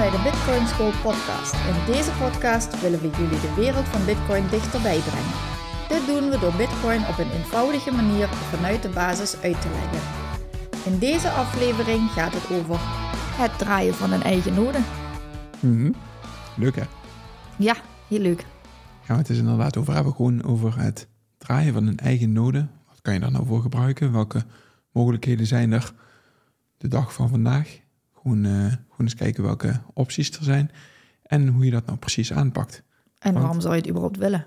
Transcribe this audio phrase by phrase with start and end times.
[0.00, 1.52] Bij de Bitcoin School podcast.
[1.54, 5.36] In deze podcast willen we jullie de wereld van Bitcoin dichterbij brengen.
[5.88, 10.02] Dit doen we door Bitcoin op een eenvoudige manier vanuit de basis uit te leggen.
[10.92, 12.78] In deze aflevering gaat het over
[13.42, 14.78] het draaien van een eigen node.
[15.60, 15.92] Mhm.
[16.56, 16.84] Leuk hè?
[17.58, 17.74] Ja,
[18.08, 18.46] heel leuk.
[19.04, 20.14] Gaan we het is inderdaad over hebben.
[20.14, 22.66] Gewoon over het draaien van een eigen node.
[22.88, 24.12] Wat kan je daar nou voor gebruiken?
[24.12, 24.44] Welke
[24.92, 25.92] mogelijkheden zijn er
[26.76, 27.80] de dag van vandaag?
[28.22, 30.70] Gewoon, eh, gewoon eens kijken welke opties er zijn.
[31.22, 32.82] En hoe je dat nou precies aanpakt.
[33.18, 34.46] En Want- waarom zou je het überhaupt willen?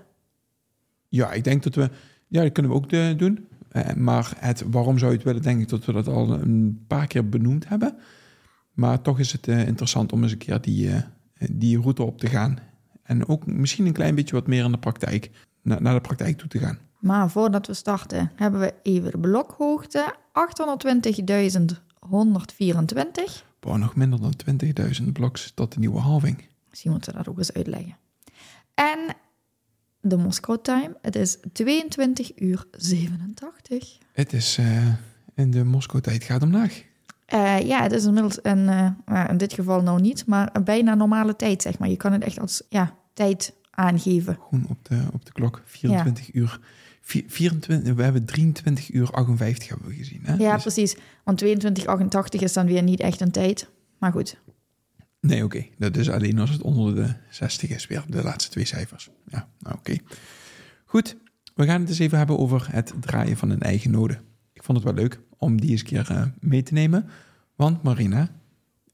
[1.08, 1.90] Ja, ik denk dat we...
[2.28, 3.46] Ja, dat kunnen we ook eh, doen.
[3.68, 6.84] Eh, maar het waarom zou je het willen, denk ik dat we dat al een
[6.86, 7.96] paar keer benoemd hebben.
[8.72, 10.90] Maar toch is het interessant om eens een keer die,
[11.50, 12.58] die route op te gaan.
[13.02, 15.30] En ook misschien een klein beetje wat meer in de praktijk,
[15.62, 16.78] na- naar de praktijk toe te gaan.
[16.98, 20.14] Maar voordat we starten, hebben we even de blokhoogte.
[22.08, 23.44] 820.124.
[23.64, 24.34] Nog minder dan
[25.02, 26.44] 20.000 bloks tot de nieuwe halving.
[26.70, 27.96] Misschien moeten we dat ook eens uitleggen.
[28.74, 28.98] En
[30.00, 33.98] de Moscow time, het is 22 uur 87.
[34.12, 34.86] Het is eh,
[35.34, 36.82] in de Moskou-tijd gaat omlaag.
[37.26, 38.68] Eh, ja, het is inmiddels een,
[39.04, 41.88] eh, in dit geval nou niet, maar een bijna normale tijd, zeg maar.
[41.88, 44.38] Je kan het echt als ja, tijd aangeven.
[44.48, 45.62] Gewoon op de, op de klok.
[45.64, 46.60] 24 uur.
[47.06, 50.20] Vi- 24, we hebben 23 uur 58 hebben we gezien.
[50.22, 50.34] Hè?
[50.34, 50.96] Ja, Dus- precies.
[51.24, 53.68] Want 2288 is dan weer niet echt een tijd.
[53.98, 54.42] Maar goed,
[55.20, 55.66] Nee, oké.
[55.78, 59.10] Dat is alleen als het onder de 60 is, weer de laatste twee cijfers.
[59.26, 59.96] Ja, nou oké.
[60.84, 61.16] Goed,
[61.54, 64.18] we gaan het eens even hebben over het draaien van een eigen node.
[64.52, 67.08] Ik vond het wel leuk om die eens een keer eh, mee te nemen.
[67.56, 68.28] Want Marina,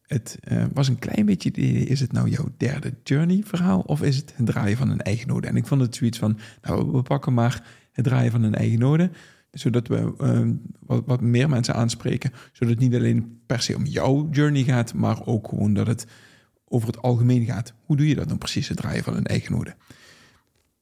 [0.03, 1.51] het eh, was een klein beetje,
[1.85, 5.29] is het nou jouw derde journey verhaal of is het het draaien van een eigen
[5.29, 5.47] node?
[5.47, 7.67] En ik vond het zoiets van, nou we pakken maar
[8.01, 9.11] het draaien van een eigen node,
[9.51, 10.41] zodat we eh,
[10.81, 14.95] wat, wat meer mensen aanspreken, zodat het niet alleen per se om jouw journey gaat,
[14.95, 16.07] maar ook gewoon dat het
[16.65, 17.73] over het algemeen gaat.
[17.85, 19.75] Hoe doe je dat dan precies, het draaien van een eigen node?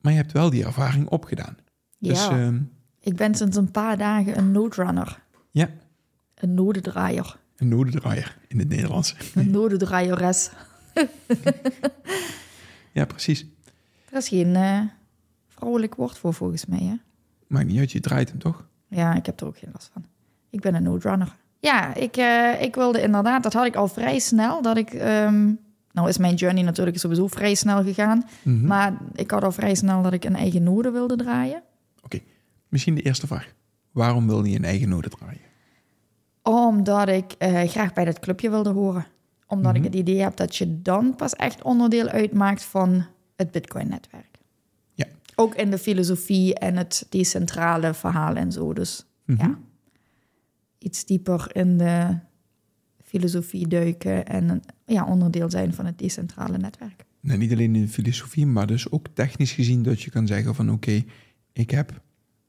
[0.00, 1.56] Maar je hebt wel die ervaring opgedaan.
[1.98, 2.08] ja.
[2.12, 2.60] Dus ehm,
[3.00, 5.22] ik ben sinds een paar dagen een noderunner.
[5.50, 5.68] ja,
[6.34, 7.38] Een nodedraaier.
[7.56, 9.14] een nodedraaier in het Nederlands.
[9.34, 10.50] Een nodedraaieres.
[12.92, 13.46] Ja, precies.
[14.10, 14.80] Er is geen eh,
[15.48, 16.94] vrouwelijk woord voor volgens mij, hè?
[17.48, 18.66] Maakt niet uit, je draait hem toch?
[18.88, 20.04] Ja, ik heb er ook geen last van.
[20.50, 21.36] Ik ben een noodrunner.
[21.60, 24.92] Ja, ik, eh, ik wilde inderdaad, dat had ik al vrij snel, dat ik...
[24.94, 25.53] ehm,
[25.92, 28.25] nou is mijn journey natuurlijk sowieso vrij snel gegaan.
[28.42, 28.66] Mhm.
[28.66, 31.62] Maar ik had al vrij snel dat ik een eigen node wilde draaien.
[32.03, 32.19] Oké,
[32.69, 33.53] misschien de eerste vraag.
[33.92, 35.41] Waarom wil je een eigen node draaien?
[36.42, 39.06] Omdat ik eh, graag bij dat clubje wilde horen.
[39.47, 39.76] Omdat Mhm.
[39.84, 43.04] ik het idee heb dat je dan pas echt onderdeel uitmaakt van
[43.36, 44.38] het Bitcoin-netwerk.
[45.41, 48.72] Ook in de filosofie en het decentrale verhaal en zo.
[48.72, 49.41] Dus Mhm.
[49.41, 49.59] ja,
[50.78, 52.19] iets dieper in de
[53.03, 57.04] filosofie duiken en ja, onderdeel zijn van het decentrale netwerk.
[57.21, 60.54] Nou, niet alleen in de filosofie, maar dus ook technisch gezien dat je kan zeggen
[60.54, 61.03] van oké,
[61.53, 62.00] ik heb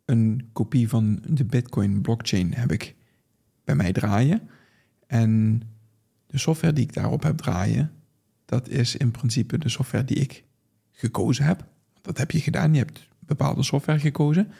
[0.05, 2.95] een kopie van de Bitcoin blockchain heb ik
[3.63, 4.49] bij mij draaien.
[5.07, 5.61] En
[6.27, 7.91] de software die ik daarop heb draaien,
[8.45, 10.43] dat is in principe de software die ik
[10.91, 11.67] gekozen heb.
[12.01, 14.51] Dat heb je gedaan, je hebt bepaalde software gekozen.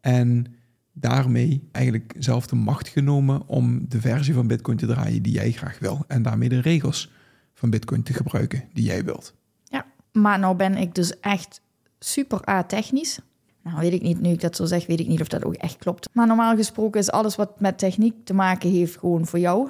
[0.00, 0.46] En
[0.92, 5.52] daarmee eigenlijk zelf de macht genomen om de versie van Bitcoin te draaien die jij
[5.52, 6.04] graag wil.
[6.06, 7.10] En daarmee de regels
[7.54, 9.34] van Bitcoin te gebruiken die jij wilt.
[9.64, 11.60] Ja, maar nou ben ik dus echt
[11.98, 13.20] super A-technisch.
[13.62, 15.54] Nou, weet ik niet, nu ik dat zo zeg, weet ik niet of dat ook
[15.54, 16.08] echt klopt.
[16.12, 19.68] Maar normaal gesproken is alles wat met techniek te maken heeft gewoon voor jou.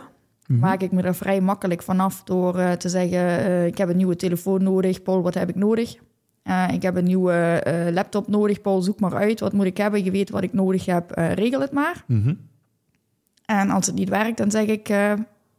[0.58, 3.97] Maak ik me er vrij makkelijk vanaf door eh, te zeggen, eh, ik heb een
[3.97, 5.02] nieuwe telefoon nodig.
[5.02, 5.97] Paul, wat heb ik nodig?
[6.42, 8.60] Eh, ik heb een nieuwe eh, laptop nodig.
[8.60, 9.40] Paul, zoek maar uit.
[9.40, 10.04] Wat moet ik hebben?
[10.04, 11.10] Je weet wat ik nodig heb.
[11.10, 12.04] Eh, regel het maar.
[12.06, 12.34] Mhm.
[13.44, 14.92] En als het niet werkt, dan zeg ik...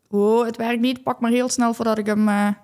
[0.09, 1.03] oh, het werkt niet.
[1.03, 2.25] Pak maar heel snel voordat ik hem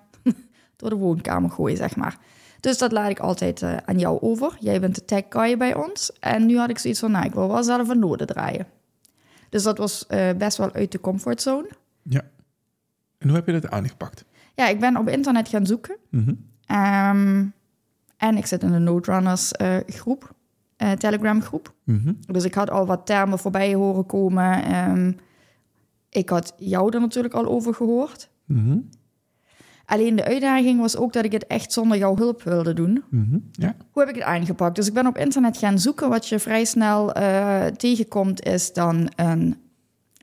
[0.76, 2.18] door de woonkamer gooi, zeg maar.
[2.60, 4.56] Dus dat laat ik altijd aan jou over.
[4.60, 6.12] Jij bent de tech guy bij ons.
[6.20, 8.66] En nu had ik zoiets van, nou, ik wil wel zelf een node draaien.
[9.48, 10.06] Dus dat was
[10.36, 11.68] best wel uit de comfortzone.
[12.02, 12.22] Ja.
[13.18, 14.24] En hoe heb je dat aangepakt?
[14.54, 15.96] Ja, ik ben op internet gaan zoeken.
[16.66, 17.44] Ehm,
[18.18, 20.34] En ik zit in de Node Runners eh, groep,
[20.76, 21.74] eh, Telegram groep.
[21.84, 22.12] Mhm.
[22.26, 24.64] Dus ik had al wat termen voorbij horen komen.
[24.64, 25.12] Ehm,
[26.10, 28.30] ik had jou er natuurlijk al over gehoord.
[28.44, 28.78] Mhm.
[29.84, 33.04] Alleen de uitdaging was ook dat ik het echt zonder jouw hulp wilde doen.
[33.10, 33.38] Mhm.
[33.52, 33.76] Ja.
[33.90, 34.76] Hoe heb ik het aangepakt?
[34.76, 36.08] Dus ik ben op internet gaan zoeken.
[36.08, 39.56] Wat je vrij snel eh, tegenkomt is dan een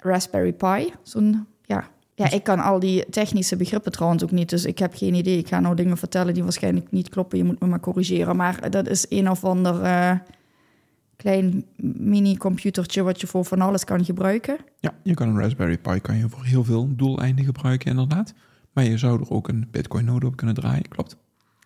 [0.02, 0.94] Raspberry Pi.
[1.04, 1.88] Zo'n, ja.
[2.16, 4.50] Ja, ik kan al die technische begrippen trouwens ook niet.
[4.50, 5.38] Dus ik heb geen idee.
[5.38, 7.38] Ik ga nou dingen vertellen die waarschijnlijk niet kloppen.
[7.38, 8.36] Je moet me maar corrigeren.
[8.36, 10.12] Maar dat is een of ander eh,
[11.16, 11.66] klein
[11.98, 13.04] mini-computertje...
[13.04, 14.58] wat je voor van alles kan gebruiken.
[14.80, 18.34] ja, je kan een Raspberry Pi kan je voor heel veel doeleinden gebruiken inderdaad.
[18.72, 21.18] Maar je zou er ook een Bitcoin-node op kunnen draaien, klopt.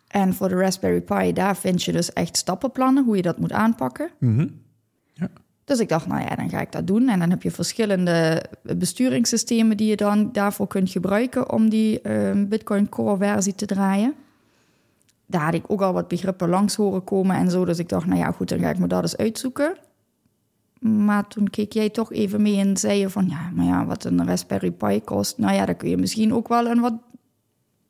[0.08, 3.06] En voor de Raspberry Pi, daar vind je dus echt stappenplannen...
[3.06, 4.10] hoe je dat moet aanpakken.
[4.20, 4.48] Mhm.
[5.70, 7.10] Dus ik dacht, nou ja, dan ga ik dat doen.
[7.10, 12.32] En dan heb je verschillende besturingssystemen die je dan daarvoor kunt gebruiken om die eh,
[12.48, 14.14] Bitcoin Core versie te draaien.
[15.26, 17.66] Daar had ik ook al wat begrippen langs horen komen en zo.
[17.66, 19.78] Dus ik dacht, nou ja, goed, dan ga ik me dat eens uitzoeken.
[20.80, 24.04] Maar toen keek jij toch even mee en zei je van, ja, maar ja, wat
[24.04, 25.38] een Raspberry Pi kost.
[25.38, 26.96] Nou ja, dan kun je misschien ook wel een wat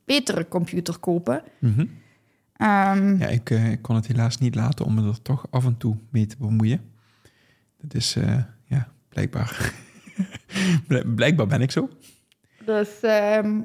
[0.06, 1.42] betere computer kopen.
[1.60, 1.86] Mhm.
[2.54, 5.66] Ehm, Ja, ik, eh, ik kon het helaas niet laten om me er toch af
[5.66, 6.82] en toe mee te bemoeien.
[7.81, 9.74] Dat is, eh, ja, blijkbaar.
[10.88, 11.90] Bl- blijkbaar ben ik zo.
[12.66, 13.62] Dus ehm,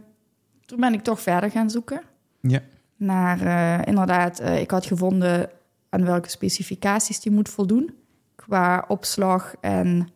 [0.66, 2.02] toen ben ik toch verder gaan zoeken.
[2.40, 2.61] Ja.
[2.96, 5.50] naar eh, inderdaad, eh, ik had gevonden
[5.88, 7.94] aan welke specificaties die moet voldoen.
[8.34, 10.08] Qua opslag en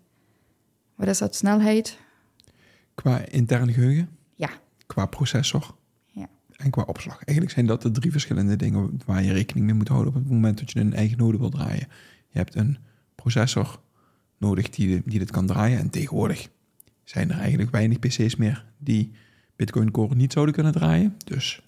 [0.94, 1.98] wat is dat, snelheid?
[2.94, 4.48] Qua intern geheugen, Ja,
[4.86, 5.74] qua processor
[6.06, 6.26] ja.
[6.56, 7.14] en qua opslag.
[7.24, 10.30] Eigenlijk zijn dat de drie verschillende dingen waar je rekening mee moet houden op het
[10.30, 11.88] moment dat je een eigen node wil draaien.
[12.28, 12.78] Je hebt een
[13.14, 13.80] processor
[14.38, 15.78] nodig die, die dit kan draaien.
[15.78, 16.48] En tegenwoordig
[17.04, 19.12] zijn er eigenlijk weinig PC's meer die
[19.56, 21.16] Bitcoin Core niet zouden kunnen draaien.
[21.24, 21.62] Dus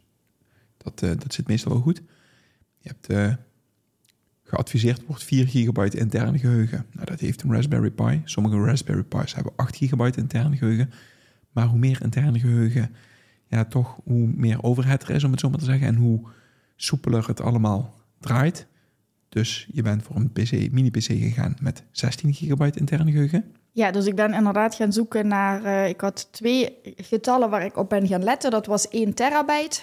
[0.77, 2.03] dat, eh, dat zit meestal wel goed.
[2.79, 3.35] Je hebt eh,
[4.43, 6.87] geadviseerd wordt 4 gigabyte interne geheugen.
[6.93, 8.21] Nou, dat heeft een Raspberry Pi.
[8.25, 10.91] Sommige Raspberry Pi's hebben 8 gigabyte interne geheugen.
[11.53, 12.95] Maar hoe meer interne geheugen,
[13.47, 15.87] ja, toch hoe meer overhead er is, om het zo maar te zeggen.
[15.87, 16.29] En hoe
[16.77, 18.67] soepeler het allemaal draait.
[19.31, 23.45] Dus je bent voor een PC, mini-PC gegaan met 16 gigabyte interne geheugen.
[23.73, 25.65] Ja, dus ik ben inderdaad gaan zoeken naar...
[25.65, 28.51] eh, ik had twee getallen waar ik op ben gaan letten.
[28.51, 29.81] Dat was 1 terabyte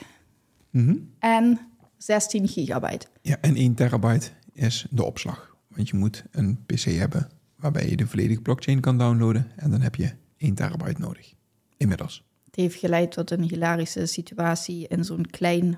[0.69, 0.95] Mhm.
[1.19, 1.59] en
[1.97, 3.07] 16 gigabyte.
[3.21, 5.55] Ja, en 1 terabyte is de opslag.
[5.67, 9.51] Want je moet een PC hebben waarbij je de volledige blockchain kan downloaden.
[9.55, 11.33] En dan heb je 1 terabyte nodig.
[11.77, 12.25] Inmiddels.
[12.45, 15.77] Het heeft geleid tot een hilarische situatie in zo'n klein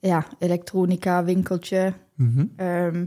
[0.00, 1.92] ja, elektronica winkeltje.
[2.18, 2.46] Mhm.
[2.56, 3.04] Ehm,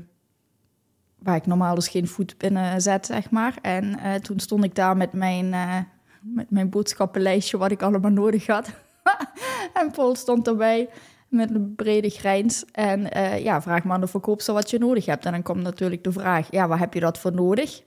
[1.20, 3.58] waar ik normaal dus geen voet binnen zet, zeg maar.
[3.62, 5.78] En eh, toen stond ik daar met mijn, eh,
[6.22, 8.70] met mijn boodschappenlijstje, wat ik allemaal nodig had.
[9.80, 10.90] en Paul stond erbij
[11.28, 12.66] met een brede grijns.
[12.72, 15.26] En eh, ja, vraag maar aan de verkoopster wat je nodig hebt.
[15.26, 17.82] En dan komt natuurlijk de vraag, ja, waar heb je dat voor nodig?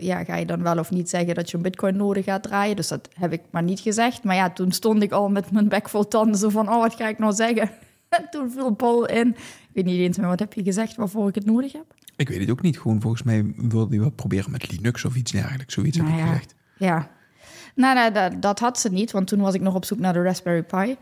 [0.00, 2.76] Ja, ga je dan wel of niet zeggen dat je een bitcoin nodig gaat draaien?
[2.76, 4.24] Dus dat heb ik maar niet gezegd.
[4.24, 6.94] Maar ja, toen stond ik al met mijn bek vol tanden, zo van, oh, wat
[6.94, 7.70] ga ik nou zeggen?
[8.08, 9.28] En toen viel Paul in.
[9.28, 9.36] Ik
[9.72, 11.94] weet niet eens meer, wat heb je gezegd waarvoor ik het nodig heb?
[12.16, 12.78] Ik weet het ook niet.
[12.78, 15.74] Gewoon volgens mij wilde hij wat proberen met Linux of iets dergelijks.
[15.74, 16.30] Zoiets heb Nou ik ja.
[16.30, 16.54] gezegd.
[16.78, 17.10] Ja.
[17.74, 20.12] Nou, nou, dat, dat had ze niet, want toen was ik nog op zoek naar
[20.12, 20.96] de Raspberry Pi.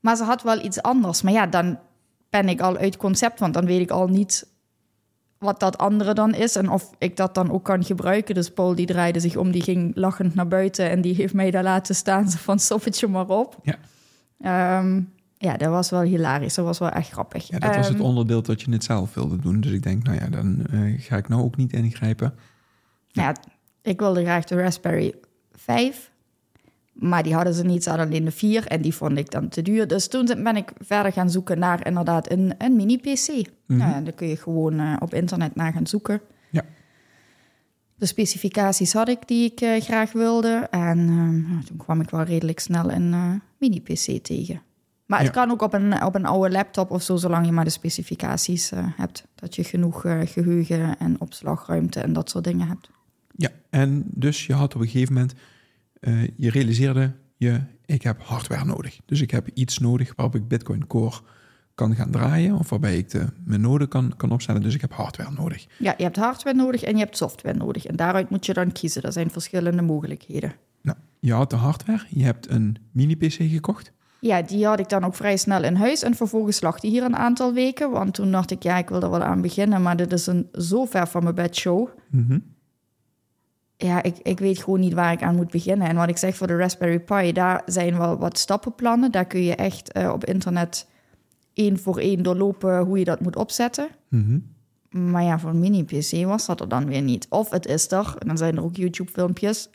[0.00, 1.22] Maar ze had wel iets anders.
[1.22, 1.78] Maar ja, dan
[2.30, 4.46] ben ik al uit concept, want dan weet ik al niet
[5.38, 8.34] wat dat andere dan is en of ik dat dan ook kan gebruiken.
[8.34, 11.50] Dus Paul die draaide zich om, die ging lachend naar buiten en die heeft mij
[11.50, 12.30] daar laten staan.
[12.48, 13.58] Van, het je maar op.
[13.62, 13.76] Ja.
[14.40, 15.00] Ehm,
[15.38, 16.54] ja, dat was wel hilarisch.
[16.54, 17.48] Dat was wel echt grappig.
[17.48, 19.60] Ja, dat was het Ehm, onderdeel dat je het zelf wilde doen.
[19.60, 22.34] Dus ik denk, nou ja, dan eh, ga ik nou ook niet ingrijpen.
[23.06, 23.34] Ja,
[23.82, 25.14] ik wilde graag de Raspberry
[25.52, 26.10] 5.
[26.92, 29.48] Maar die hadden ze niet, ze hadden alleen de 4 en die vond ik dan
[29.48, 29.86] te duur.
[29.88, 33.28] Dus toen ben ik verder gaan zoeken naar inderdaad een, een mini-PC.
[33.28, 33.78] Mhm.
[33.78, 36.20] Nou ja, daar kun je gewoon eh, op internet naar gaan zoeken.
[36.50, 36.64] Ja.
[37.94, 40.66] De specificaties had ik die ik eh, graag wilde.
[40.70, 44.62] En eh, nou, toen kwam ik wel redelijk snel een mini-PC tegen.
[45.08, 45.32] Maar het Ja.
[45.32, 48.72] kan ook op een, op een oude laptop of zo, zolang je maar de specificaties
[48.72, 49.24] eh, hebt.
[49.34, 52.90] Dat je genoeg eh, geheugen en opslagruimte en dat soort dingen hebt.
[53.36, 55.34] Ja, en dus je had op een gegeven moment,
[56.00, 58.98] eh, je realiseerde je, ik heb hardware nodig.
[59.06, 61.16] Dus ik heb iets nodig waarop ik Bitcoin Core
[61.74, 62.54] kan gaan draaien.
[62.58, 64.62] Of waarbij ik de, mijn node kan, kan opstellen.
[64.62, 65.66] Dus ik heb hardware nodig.
[65.78, 67.86] Ja, je hebt hardware nodig en je hebt software nodig.
[67.86, 69.02] En daaruit moet je dan kiezen.
[69.02, 70.52] Er zijn verschillende mogelijkheden.
[70.82, 73.92] Nou, je had de hardware, je hebt een mini-PC gekocht.
[74.20, 76.02] Ja, die had ik dan ook vrij snel in huis.
[76.02, 77.90] En vervolgens lag die hier een aantal weken.
[77.90, 79.82] Want toen dacht ik, ja, ik wil er wel aan beginnen.
[79.82, 81.88] Maar dit is een zo ver van mijn bed show.
[82.10, 82.38] Mhm.
[83.76, 85.88] Ja, ik, ik weet gewoon niet waar ik aan moet beginnen.
[85.88, 89.10] En wat ik zeg voor de Raspberry Pi, daar zijn wel wat stappenplannen.
[89.10, 90.86] Daar kun je echt eh, op internet
[91.54, 93.88] één voor één doorlopen hoe je dat moet opzetten.
[94.08, 94.38] Mhm.
[94.90, 97.26] Maar ja, voor een mini-PC was dat er dan weer niet.
[97.28, 99.70] Of het is er, en dan zijn er ook YouTube-filmpjes.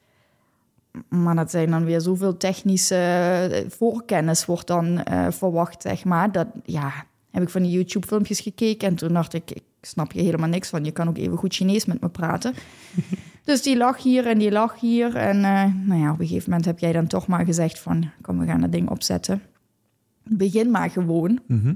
[1.09, 6.31] Maar dat zijn dan weer zoveel technische eh, voorkennis wordt dan eh, verwacht, zeg maar.
[6.31, 10.21] Dat, ja, heb ik van die YouTube-filmpjes gekeken en toen dacht ik, ik snap je
[10.21, 10.85] helemaal niks van.
[10.85, 12.53] Je kan ook even goed Chinees met me praten.
[13.45, 15.15] dus die lag hier en die lag hier.
[15.15, 18.09] En eh, nou ja, op een gegeven moment heb jij dan toch maar gezegd van,
[18.21, 19.41] kom, we gaan dat ding opzetten.
[20.23, 21.39] Begin maar gewoon.
[21.47, 21.73] Mhm.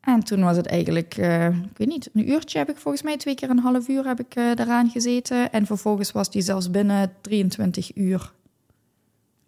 [0.00, 3.16] En toen was het eigenlijk, eh, ik weet niet, een uurtje heb ik volgens mij,
[3.16, 5.52] twee keer een half uur heb ik eh eraan gezeten.
[5.52, 8.32] En vervolgens was die zelfs binnen 23 uur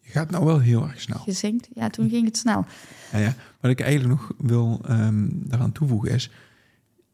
[0.00, 1.18] Je gaat nou wel heel erg snel.
[1.18, 1.68] gezinkt.
[1.74, 2.64] Ja, toen ging het snel.
[3.12, 3.34] Ja, ja.
[3.60, 6.30] Wat ik eigenlijk nog wil ehm, daaraan toevoegen is...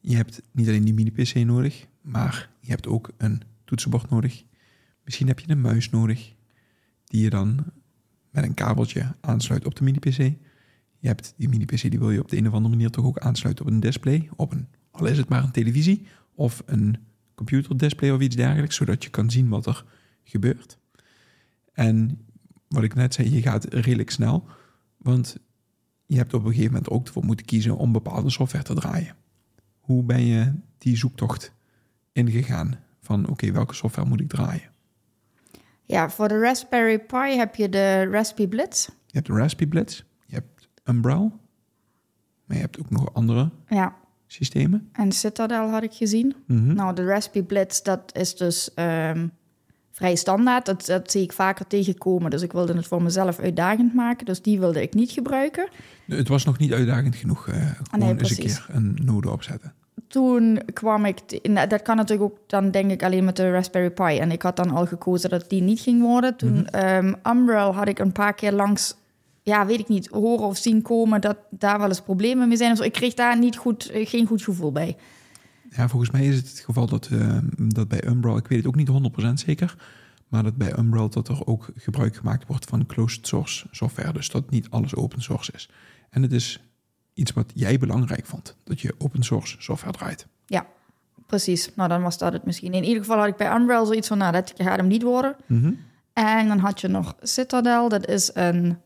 [0.00, 1.86] je hebt niet alleen die mini-pc nodig...
[2.00, 4.44] maar je hebt ook een toetsenbord nodig.
[5.04, 6.32] Misschien heb je een muis nodig...
[7.04, 7.64] die je dan
[8.30, 10.32] met een kabeltje aansluit op de mini-pc.
[10.98, 13.18] Je hebt die mini-pc, die wil je op de een of andere manier toch ook
[13.18, 14.28] aansluiten op een display.
[14.36, 16.96] Op een, al is het maar een televisie of een
[17.34, 18.76] computerdisplay of iets dergelijks...
[18.76, 19.84] zodat je kan zien wat er
[20.24, 20.78] gebeurt.
[21.72, 22.26] En
[22.68, 24.46] wat ik net zei, je gaat redelijk snel...
[24.96, 25.36] want
[26.06, 29.14] je hebt op een gegeven moment ook ervoor moeten kiezen om bepaalde software te draaien.
[29.80, 31.52] Hoe ben je die zoektocht
[32.12, 34.70] ingegaan van oké, welke software moet ik draaien?
[35.84, 38.86] Ja, voor de Raspberry Pi heb je de Raspberry Blitz.
[38.86, 40.02] Je hebt de Raspberry Blitz,
[40.88, 41.32] Umbrel,
[42.44, 43.94] maar je hebt ook nog andere Ja,
[44.26, 44.88] systemen.
[44.92, 46.34] en Citadel had ik gezien.
[46.46, 46.74] Mhm.
[46.74, 49.26] Nou, de Raspberry Blitz, dat is dus ehm,
[49.92, 50.66] vrij standaard.
[50.66, 52.30] Dat, dat zie ik vaker tegenkomen.
[52.30, 54.26] Dus ik wilde het voor mezelf uitdagend maken.
[54.26, 55.68] Dus die wilde ik niet gebruiken.
[56.06, 57.42] Het was nog niet uitdagend genoeg.
[57.42, 59.72] gewoon eens een keer een node opzetten.
[60.08, 61.20] Toen kwam ik...
[61.70, 64.18] dat kan natuurlijk ook dan denk ik alleen met de Raspberry Pi.
[64.18, 66.36] En ik had dan al gekozen dat die niet ging worden.
[66.36, 66.66] Toen
[67.28, 68.96] Umbrel had ik een paar keer langs...
[69.48, 72.74] Ja, weet ik niet, horen of zien komen dat daar wel eens problemen mee zijn.
[72.74, 74.96] Dus ik kreeg daar niet goed, eh, geen goed gevoel bij.
[75.70, 78.66] Ja, volgens mij is het het geval dat, eh, dat bij Umbrel, ik weet het
[78.66, 79.76] ook niet 100% zeker,
[80.28, 84.12] maar dat bij Umbrel dat er ook gebruik gemaakt wordt van closed source software.
[84.12, 85.70] Dus dat niet alles open source is.
[86.10, 86.60] En het is
[87.14, 90.26] iets wat jij belangrijk vond, dat je open source software draait.
[90.46, 90.66] Ja,
[91.26, 91.74] precies.
[91.74, 92.72] Nou, dan was dat het misschien.
[92.72, 95.36] In ieder geval had ik bij Umbrel zoiets van, nou, dat gaat hem niet worden.
[95.46, 95.72] Mhm.
[96.12, 98.78] En dan had je nog Citadel, dat is een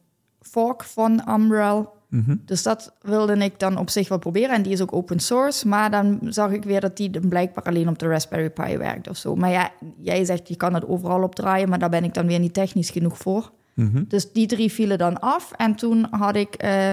[0.43, 1.93] fork van Umbrel.
[2.09, 2.37] Mhm.
[2.45, 4.55] Dus dat wilde ik dan op zich wel proberen.
[4.55, 5.69] En die is ook open source.
[5.69, 9.09] Maar dan zag ik weer dat die dan blijkbaar alleen op de Raspberry Pi werkt
[9.09, 9.37] of zo.
[9.37, 12.27] Maar ja, jij zegt je kan het overal op draaien, maar daar ben ik dan
[12.27, 13.53] weer niet technisch genoeg voor.
[13.75, 14.05] Mhm.
[14.09, 15.53] Dus die drie vielen dan af.
[15.53, 16.91] En toen had ik eh,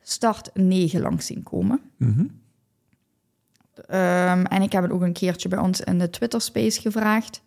[0.00, 1.80] start 9 langs zien komen.
[1.96, 2.24] Mhm.
[3.86, 7.42] Ehm, en ik heb het ook een keertje bij ons in de Twitter Space gevraagd.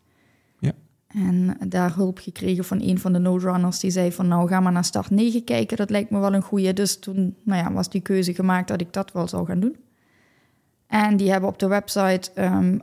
[1.16, 3.80] En daar hulp gekregen van een van de Node Runners.
[3.80, 5.78] Die zei van nou ga maar naar start 9 kijken.
[5.78, 6.74] Dat lijkt me wel een goeie.
[6.74, 9.76] Dus toen nou ja, was die keuze gemaakt dat ik dat wel zou gaan doen.
[10.88, 12.80] En die hebben op de website ehm,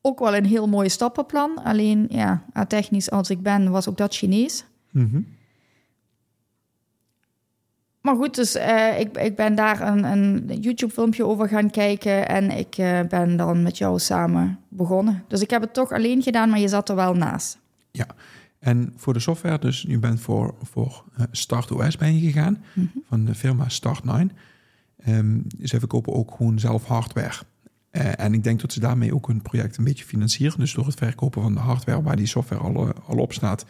[0.00, 1.62] ook wel een heel mooi stappenplan.
[1.64, 4.64] Alleen ja, technisch als ik ben was ook dat Chinees.
[4.90, 5.20] Mhm.
[8.00, 12.50] Maar goed, dus eh, ik, ik ben daar een, een YouTube-filmpje over gaan kijken en
[12.50, 15.24] ik eh, ben dan met jou samen begonnen.
[15.28, 17.58] Dus ik heb het toch alleen gedaan, maar je zat er wel naast.
[17.98, 18.06] Ja,
[18.58, 22.62] en voor de software, dus je bent voor, voor eh, StartOS ben je gegaan,
[23.08, 24.34] van de firma Start9.
[24.98, 27.42] Ehm zij verkopen ook gewoon zelf hardware.
[27.90, 30.58] Eh, en ik denk dat ze daarmee ook hun project een beetje financieren.
[30.58, 33.66] Dus door het verkopen van de hardware waar die software al, eh, al op staat,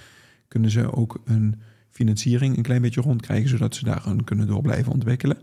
[0.49, 4.93] kunnen ze ook een financiering een klein beetje rondkrijgen, zodat ze daarin kunnen door blijven
[4.93, 5.39] ontwikkelen.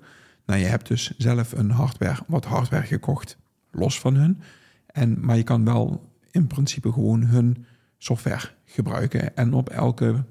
[0.45, 3.37] Nou, je hebt dus zelf een hardware, wat hardware gekocht,
[3.71, 4.41] los van hun.
[4.85, 7.65] En, maar je kan wel in principe gewoon hun
[8.05, 10.23] software gebruiken en op elke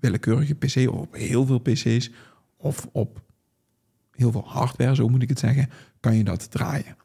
[0.00, 2.10] willekeurige PC of op heel veel PC's
[2.56, 3.22] of op
[4.10, 5.68] heel veel hardware, zo moet ik het zeggen,
[6.00, 6.96] kan je dat draaien.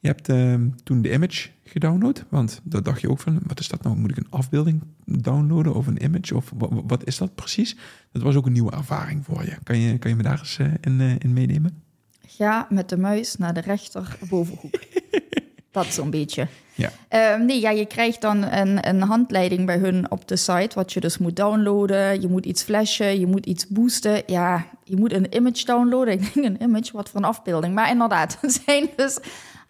[0.00, 3.68] Je hebt ehm, toen de image gedownload, want dat dacht je ook van, wat is
[3.68, 3.96] dat nou?
[3.96, 6.34] Moet ik een afbeelding downloaden of een image?
[6.36, 7.76] Of wa- wa- wat is dat precies?
[8.12, 9.56] Dat was ook een nieuwe ervaring voor je.
[9.62, 11.82] Kan je, kan je me daar eens eh, in, eh, in meenemen?
[12.26, 14.74] Ga met de muis naar de rechterbovenhoek.
[15.70, 16.48] dat zo'n beetje.
[16.74, 16.90] Ja.
[17.08, 20.92] Ehm, nee, ja, je krijgt dan een, een handleiding bij hun op de site, wat
[20.92, 22.20] je dus moet downloaden.
[22.20, 24.22] Je moet iets flashen, je moet iets boosten.
[24.26, 26.14] Ja, je moet een image downloaden.
[26.18, 27.74] Ik denk een image, wat voor een afbeelding.
[27.74, 29.18] Maar inderdaad, het zijn dus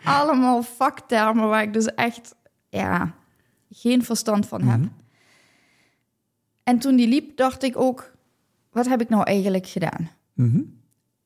[0.05, 2.35] allemaal vaktermen waar ik dus echt
[2.69, 3.15] ja,
[3.71, 4.79] geen verstand van heb.
[4.79, 4.89] Mhm.
[6.63, 8.13] En toen die liep, dacht ik ook,
[8.73, 10.11] wat heb ik nou eigenlijk gedaan?
[10.33, 10.61] Mhm.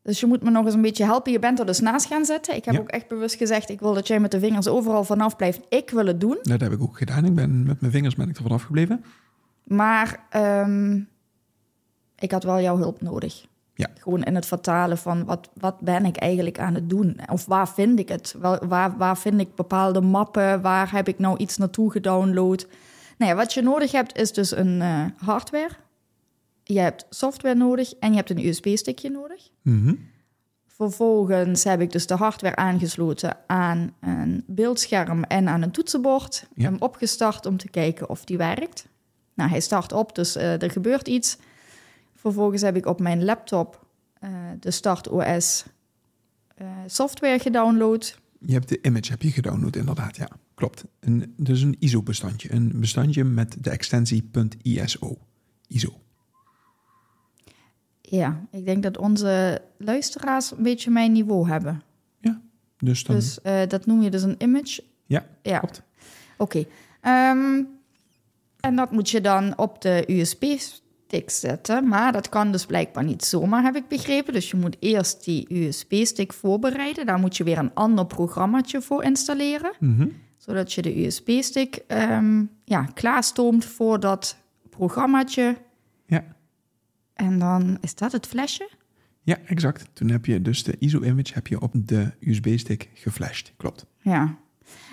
[0.02, 1.32] Dus je moet me nog eens een beetje helpen.
[1.32, 2.56] Je bent er dus naast gaan zitten.
[2.56, 2.80] Ik heb Ja.
[2.80, 5.60] ook echt bewust gezegd, ik wil dat jij met de vingers overal vanaf blijft.
[5.68, 6.38] Ik wil het doen.
[6.42, 7.24] Dat heb ik ook gedaan.
[7.24, 9.04] Ik ben met mijn vingers ben ik er vanaf gebleven.
[9.64, 11.00] Maar ehm,
[12.18, 13.46] ik had wel jouw hulp nodig.
[13.74, 13.88] Ja.
[13.98, 17.20] Gewoon in het vertalen van wat, wat ben ik eigenlijk aan het doen?
[17.30, 18.34] Of waar vind ik het?
[18.40, 20.60] Wel, waar, waar vind ik bepaalde mappen?
[20.60, 22.66] Waar heb ik nou iets naartoe gedownload?
[23.18, 25.68] Nou ja, wat je nodig hebt is dus een uh, hardware.
[26.72, 29.48] Je hebt software nodig en je hebt een USB-stickje nodig.
[29.62, 29.94] Mhm.
[30.66, 36.48] Vervolgens heb ik dus de hardware aangesloten aan een beeldscherm en aan een toetsenbord.
[36.54, 36.64] Ja.
[36.64, 38.88] Hem opgestart om te kijken of die werkt.
[39.34, 41.38] Nou, hij start op, dus uh, er gebeurt iets.
[42.14, 43.86] Vervolgens heb ik op mijn laptop
[44.24, 45.64] uh, de Start OS
[46.62, 48.18] uh, software gedownload.
[48.38, 50.28] Je hebt de image heb je gedownload, inderdaad, ja.
[50.54, 50.84] Klopt.
[51.00, 52.52] Een, dus een ISO-bestandje.
[52.52, 54.30] Een bestandje met de extensie
[54.62, 55.16] .iso.
[55.66, 56.00] ISO.
[58.16, 61.82] Ja, ik denk dat onze luisteraars een beetje mijn niveau hebben.
[62.20, 62.40] Ja,
[62.78, 63.16] dus dan...
[63.16, 64.82] Dus uh, dat noem je dus een image.
[65.06, 65.58] Ja, ja.
[65.58, 65.82] klopt.
[66.36, 66.64] Oké.
[66.98, 67.30] Okay.
[67.30, 67.68] Um,
[68.60, 71.88] en dat moet je dan op de USB-stick zetten.
[71.88, 74.32] Maar dat kan dus blijkbaar niet zomaar, heb ik begrepen.
[74.32, 77.06] Dus je moet eerst die USB-stick voorbereiden.
[77.06, 79.72] Daar moet je weer een ander programmaatje voor installeren.
[79.78, 80.12] Mm -hmm.
[80.36, 84.36] Zodat je de USB-stick um, ja, klaarstoomt voor dat
[84.70, 85.56] programmaatje.
[87.22, 88.68] En dan is dat het flesje?
[89.22, 89.88] Ja, exact.
[89.92, 93.52] Toen heb je dus de ISO-image heb je op de USB-stick geflasht.
[93.56, 93.86] Klopt.
[94.00, 94.36] Ja.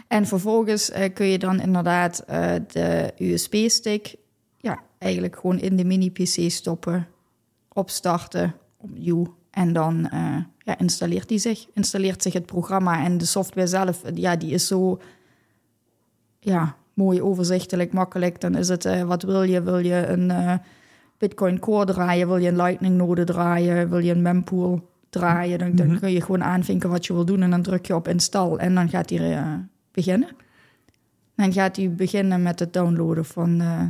[0.07, 4.15] En vervolgens uh, kun je dan inderdaad uh, de USB-stick
[4.57, 7.07] ja, eigenlijk gewoon in de mini-PC stoppen,
[7.74, 9.36] opstarten, opnieuw.
[9.51, 14.01] En dan uh, ja, installeert die zich, installeert zich het programma en de software zelf,
[14.13, 15.00] ja, die is zo
[16.39, 18.41] ja, mooi overzichtelijk, makkelijk.
[18.41, 19.62] Dan is het, wat wil je?
[19.62, 20.62] Wil je een
[21.19, 22.27] Bitcoin Core draaien?
[22.27, 23.89] Wil je een Lightning node draaien?
[23.89, 25.59] Wil je een mempool draaien?
[25.59, 25.99] Dan, dan -hmm.
[25.99, 28.75] kun je gewoon aanvinken wat je wil doen en dan druk je op install en
[28.75, 29.53] dan gaat hij uh,
[29.91, 30.29] beginnen.
[31.35, 33.61] Dan gaat hij beginnen met het downloaden van.
[33.61, 33.83] Uh,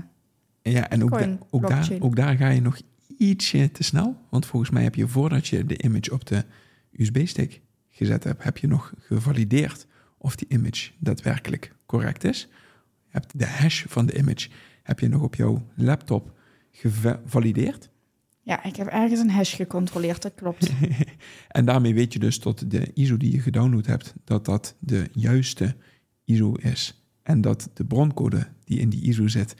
[0.61, 2.81] ja, en ook, da ook, daar, ook daar ga je nog
[3.17, 4.15] ietsje te snel.
[4.29, 6.43] Want volgens mij heb je voordat je de image op de
[6.91, 12.47] USB-stick gezet hebt, heb je nog gevalideerd of die image daadwerkelijk correct is.
[13.05, 14.49] Je hebt de hash van de image
[14.83, 16.37] heb je nog op jouw laptop
[16.79, 17.89] gevalideerd.
[18.41, 20.71] Ja, ik heb ergens een hash gecontroleerd, dat klopt.
[21.47, 25.09] en daarmee weet je dus dat de ISO die je gedownload hebt, dat dat de
[25.11, 25.75] juiste
[26.23, 27.03] ISO is.
[27.23, 29.55] En dat de broncode die in die ISO zit,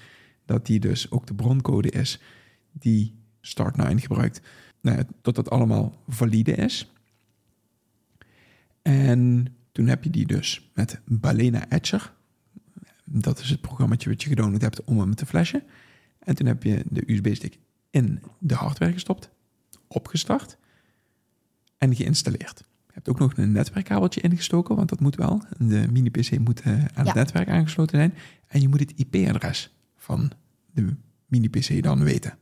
[0.46, 2.20] dat die dus ook de broncode is
[2.72, 4.42] die Start9 gebruikt.
[4.82, 6.92] Nou, dat dat allemaal valide is.
[8.82, 12.14] En toen heb je die dus met Balena Etcher.
[13.04, 15.64] Dat is het programma wat je gedownload hebt om hem te flashen.
[16.30, 19.30] En toen heb je de USB-stick in de hardware gestopt,
[19.88, 20.58] opgestart
[21.78, 22.58] en geïnstalleerd.
[22.60, 25.44] Je hebt ook nog een netwerkkabeltje ingestoken, want dat moet wel.
[25.58, 27.04] De mini-PC moet uh, aan ja.
[27.04, 28.13] het netwerk aangesloten zijn.
[28.48, 30.32] En je moet het IP-adres van
[30.72, 32.38] de mini-PC dan weten.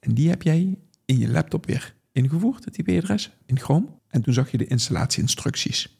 [0.00, 3.86] En die heb jij in je laptop weer ingevoerd, het IP-adres, in Chrome.
[4.08, 5.98] En toen zag je de installatie-instructies.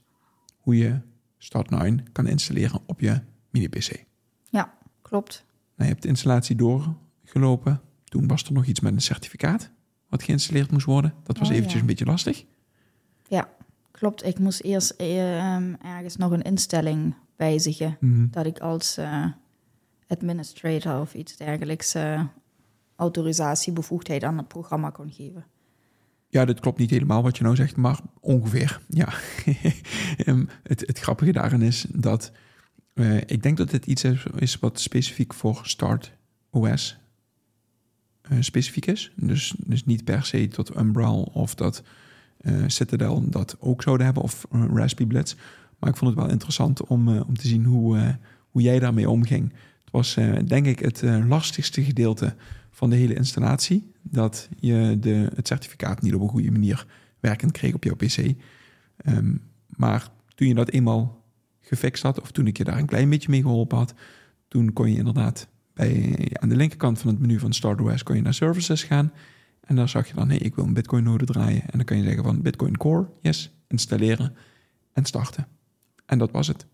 [0.58, 1.00] Hoe je
[1.38, 4.04] Start9 kan installeren op je mini-PC.
[4.50, 5.44] Ja, klopt.
[5.76, 7.80] Nou, je hebt de installatie doorgelopen.
[8.04, 9.70] Toen was er nog iets met een certificaat
[10.08, 11.14] wat geïnstalleerd moest worden.
[11.22, 11.80] Dat was Oh, eventjes ja.
[11.80, 12.44] een beetje lastig.
[13.28, 13.48] Ja,
[13.90, 14.24] klopt.
[14.24, 15.56] Ik moest eerst eh,
[15.96, 17.96] ergens nog een instelling wijzigen.
[18.00, 18.26] Mhm.
[18.30, 19.26] Dat ik als eh,
[20.08, 22.24] administrator of iets dergelijks eh,
[22.96, 25.44] autorisatiebevoegdheid aan het programma kon geven.
[26.28, 28.80] Ja, dat klopt niet helemaal wat je nou zegt, maar ongeveer.
[28.88, 29.08] Ja.
[30.16, 32.32] Ehm, het, het grappige daarin is dat
[32.94, 34.04] eh, ik denk dat dit iets
[34.38, 36.12] is, wat specifiek voor Start
[36.50, 36.98] OS
[38.22, 39.12] eh, specifiek is.
[39.16, 41.82] Dus, dus niet per se tot Umbrel of dat
[42.36, 45.34] eh, Citadel dat ook zouden hebben of Raspberry Blitz.
[45.78, 48.18] Maar ik vond het wel interessant om, om te zien hoe,
[48.50, 49.52] hoe jij daarmee omging.
[49.84, 50.14] Het was
[50.46, 52.34] denk ik het lastigste gedeelte
[52.70, 53.92] van de hele installatie.
[54.02, 56.86] Dat je de, het certificaat niet op een goede manier
[57.20, 58.34] werkend kreeg op jouw PC.
[58.96, 61.23] Ehm, maar toen je dat eenmaal
[61.64, 63.94] gefixt had, of toen ik je daar een klein beetje mee geholpen had,
[64.48, 68.22] toen kon je inderdaad bij, aan de linkerkant van het menu van StartOS kon je
[68.22, 69.12] naar Services gaan.
[69.60, 71.62] En daar zag je dan, nee, ik wil een Bitcoin node draaien.
[71.62, 74.34] En dan kan je zeggen van Bitcoin Core, yes, installeren
[74.92, 75.46] en starten.
[76.06, 76.66] En dat was het.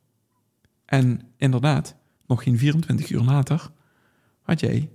[0.85, 3.71] En inderdaad, nog geen 24 uur later
[4.43, 4.91] had jij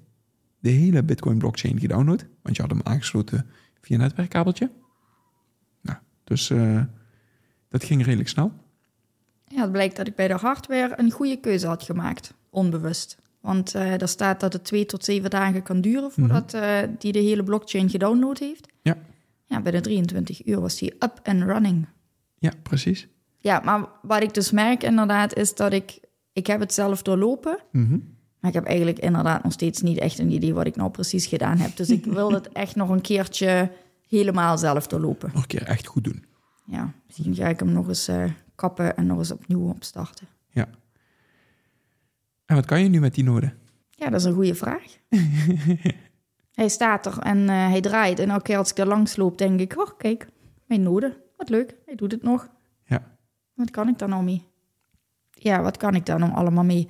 [0.59, 2.27] de hele Bitcoin blockchain gedownload.
[2.41, 3.45] Want je had hem aangesloten
[3.81, 4.71] via een netwerkkabeltje.
[5.81, 6.83] Nou, dus uh,
[7.69, 8.64] dat ging redelijk snel.
[9.47, 13.17] Ja, het blijkt dat ik bij de hardware een goede keuze had gemaakt, onbewust.
[13.39, 16.69] Want uh, er staat dat het twee tot zeven dagen kan duren voordat mm -hmm.
[16.69, 18.67] uh, die de hele blockchain gedownload heeft.
[18.81, 18.97] Ja.
[19.45, 21.87] Ja, binnen 23 uur was die up and running.
[22.37, 23.07] Ja, precies.
[23.39, 25.99] Ja, maar wat ik dus merk inderdaad is dat ik...
[26.33, 28.17] Ik heb het zelf doorlopen, mm -hmm.
[28.39, 31.25] maar ik heb eigenlijk inderdaad nog steeds niet echt een idee wat ik nou precies
[31.25, 31.75] gedaan heb.
[31.75, 33.71] Dus ik wil het echt nog een keertje
[34.07, 35.29] helemaal zelf doorlopen.
[35.33, 36.25] Nog een keer echt goed doen.
[36.65, 38.23] Ja, misschien ga ik hem nog eens eh,
[38.55, 40.27] kappen en nog eens opnieuw opstarten.
[40.49, 40.67] Ja.
[42.45, 43.57] En wat kan je nu met die noden?
[43.89, 44.83] Ja, dat is een goede vraag.
[46.61, 48.19] hij staat er en eh, hij draait.
[48.19, 49.77] En elke keer als ik er langs loop, denk ik...
[49.77, 50.27] Oh, kijk,
[50.65, 51.13] mijn noden.
[51.37, 52.49] Wat leuk, hij doet het nog.
[52.85, 53.17] Ja.
[53.53, 54.43] Wat kan ik daar nou mee?
[55.31, 56.89] Ja, wat kan ik daar nou allemaal mee?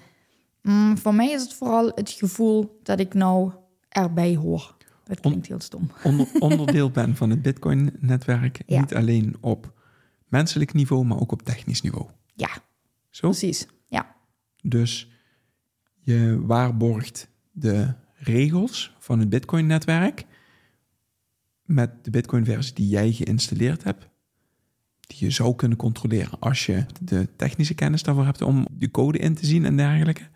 [0.61, 3.51] Mm, voor mij is het vooral het gevoel dat ik nou
[3.89, 4.75] erbij hoor.
[5.03, 5.91] Dat klinkt heel stom.
[6.03, 8.61] Onder, onderdeel ben van het Bitcoin-netwerk.
[8.65, 8.79] Ja.
[8.79, 9.73] Niet alleen op
[10.27, 12.09] menselijk niveau, maar ook op technisch niveau.
[12.33, 12.49] Ja,
[13.09, 13.29] Zo?
[13.29, 13.67] precies.
[13.87, 14.15] Ja,
[14.61, 15.09] Dus
[16.01, 20.25] je waarborgt de regels van het Bitcoin-netwerk
[21.63, 24.07] met de Bitcoin-versie die jij geïnstalleerd hebt,
[24.99, 29.17] die je zou kunnen controleren als je de technische kennis daarvoor hebt om de code
[29.17, 30.27] in te zien en dergelijke.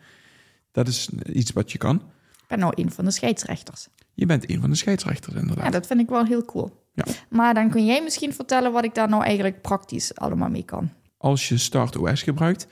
[0.72, 1.96] Dat is iets wat je kan.
[1.96, 3.88] ik ben nou een van de scheidsrechters.
[4.14, 5.66] Je bent een van de scheidsrechters, inderdaad.
[5.66, 6.79] Ja, dat vind ik wel heel cool.
[7.06, 7.14] Ja.
[7.30, 10.90] Maar dan kun jij misschien vertellen wat ik daar nou eigenlijk praktisch allemaal mee kan.
[11.18, 12.68] Als je Start OS gebruikt,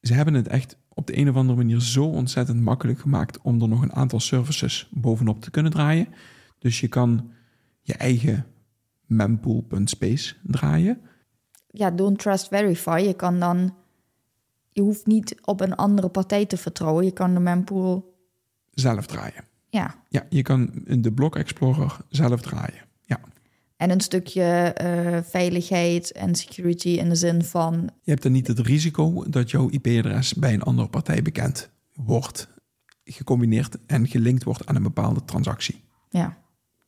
[0.00, 3.62] ze hebben het echt op de een of andere manier zo ontzettend makkelijk gemaakt om
[3.62, 6.08] er nog een aantal services bovenop te kunnen draaien.
[6.58, 7.30] Dus je kan
[7.80, 8.46] je eigen
[9.06, 11.00] mempool.space draaien.
[11.70, 13.02] Ja, don't trust verify.
[13.06, 13.74] Je kan dan...
[14.72, 17.04] Je hoeft niet op een andere partij te vertrouwen.
[17.04, 18.14] Je kan de mempool...
[18.70, 19.44] zelf draaien.
[19.68, 22.88] Ja, Ja, je kan de Block Explorer zelf draaien.
[23.80, 27.90] En een stukje eh, veiligheid en security in de zin van...
[28.02, 32.48] je hebt dan niet het risico dat jouw IP-adres bij een andere partij bekend wordt,
[33.04, 35.84] gecombineerd en gelinkt wordt aan een bepaalde transactie.
[36.10, 36.36] Ja.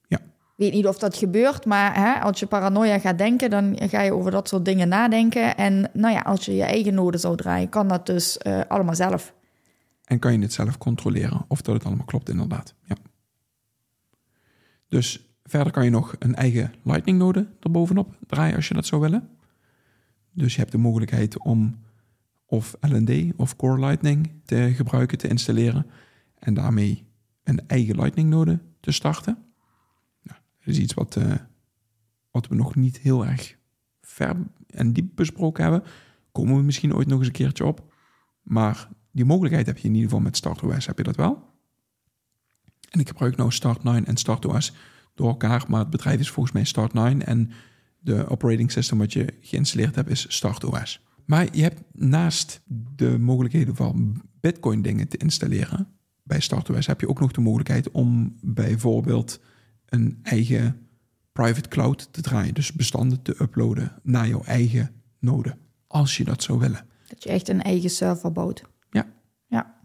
[0.07, 0.19] Ja.
[0.19, 0.25] Ik
[0.57, 4.15] weet niet of dat gebeurt, maar hè, als je paranoia gaat denken, dan ga je
[4.15, 5.57] over dat soort dingen nadenken.
[5.57, 8.95] En nou ja, als je je eigen node zou draaien, kan dat dus eh, allemaal
[8.95, 9.35] zelf.
[10.05, 12.75] En kan je het zelf controleren of dat het allemaal klopt, inderdaad.
[12.85, 12.97] Ja.
[14.89, 19.29] Dus verder kan je nog een eigen Lightning-node erbovenop draaien als je dat zou willen.
[20.33, 21.79] Dus je hebt de mogelijkheid om
[22.47, 25.87] of LND of Core Lightning te gebruiken, te installeren.
[26.39, 27.05] En daarmee
[27.45, 29.39] een eigen Lightning-node te starten.
[30.23, 31.35] Nou, dat is iets wat, eh,
[32.31, 33.57] wat we nog niet heel erg
[34.01, 35.83] ver en diep besproken hebben.
[36.33, 37.93] Komen we misschien ooit nog eens een keertje op.
[38.43, 41.51] Maar die mogelijkheid heb je in ieder geval met StartOS, heb je dat wel.
[42.91, 44.75] En ik gebruik nou Start9 en StartOS
[45.15, 47.51] door elkaar, maar het bedrijf is volgens mij Start9 en
[47.99, 51.01] de operating system wat je geïnstalleerd hebt is StartOS.
[51.25, 52.61] Maar je hebt naast
[52.97, 55.89] de mogelijkheden van Bitcoin dingen te installeren
[56.23, 59.41] bij StartOS heb je ook nog de mogelijkheid om bijvoorbeeld
[59.87, 60.87] een eigen
[61.33, 66.43] private cloud te draaien, dus bestanden te uploaden naar jouw eigen node, als je dat
[66.43, 66.87] zou willen.
[67.07, 68.63] Dat je echt een eigen server bouwt.
[68.91, 69.07] Ja.
[69.47, 69.81] Ja.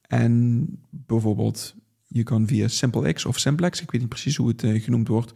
[0.00, 1.74] En bijvoorbeeld,
[2.12, 5.32] je kan via SimpleX of Simplex, ik weet niet precies hoe het eh, genoemd wordt,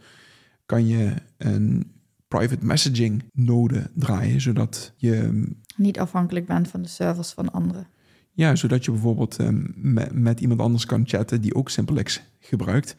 [0.65, 1.91] kan je een
[2.27, 5.43] private messaging node draaien, zodat je,
[5.75, 7.87] Niet afhankelijk bent van de servers van anderen.
[8.31, 12.95] ja, zodat je bijvoorbeeld eh, met, met iemand anders kan chatten die ook SimpleX gebruikt.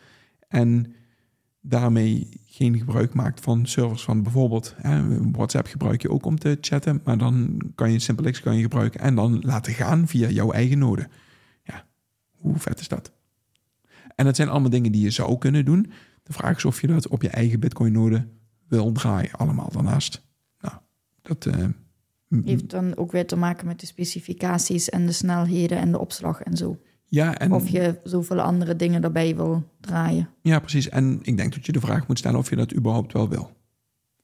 [0.48, 0.94] En
[1.60, 6.58] daarmee geen gebruik maakt van servers van bijvoorbeeld hè, WhatsApp gebruik je ook om te
[6.60, 10.52] chatten, maar dan kan je SimpleX kan je gebruiken en dan laten gaan via jouw
[10.52, 11.08] eigen node.
[11.62, 11.86] Ja,
[12.30, 13.12] hoe vet is dat?
[14.16, 15.90] En dat zijn allemaal dingen die je zou kunnen doen.
[16.22, 18.26] De vraag is of je dat op je eigen Bitcoin-node
[18.68, 20.22] wil draaien, allemaal daarnaast.
[20.60, 20.74] Nou,
[21.22, 21.46] dat.
[21.46, 21.64] eh,
[22.44, 26.40] Heeft dan ook weer te maken met de specificaties en de snelheden en de opslag
[26.42, 26.78] en zo.
[27.06, 30.28] ja, en, Of je zoveel andere dingen erbij wil draaien.
[30.42, 30.88] ja, precies.
[30.88, 33.54] En ik denk dat je de vraag moet stellen of je dat überhaupt wel wil.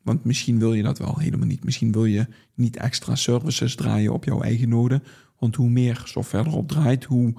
[0.03, 1.65] Want misschien wil je dat wel helemaal niet.
[1.65, 5.03] Misschien wil je niet extra services draaien op jouw eigen node.
[5.39, 7.35] Want hoe meer software erop draait, hoe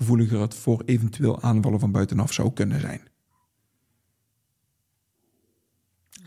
[0.00, 3.00] gevoeliger het voor eventueel aanvallen van buitenaf zou kunnen zijn.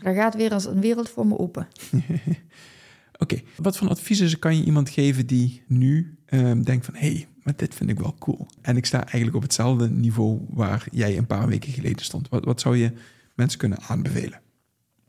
[0.02, 1.68] Daar gaat weer eens een wereld voor me open.
[3.22, 6.94] Oké, wat voor adviezen kan je iemand geven die nu ehm, denkt van...
[6.94, 8.46] hé, hey, maar dit vind ik wel cool.
[8.62, 12.28] En ik sta eigenlijk op hetzelfde niveau waar jij een paar weken geleden stond.
[12.28, 12.92] Wat, wat zou je
[13.34, 14.40] mensen kunnen aanbevelen?